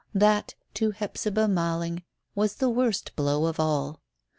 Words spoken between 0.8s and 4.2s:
Hephzibah Malling was the worst blow of all.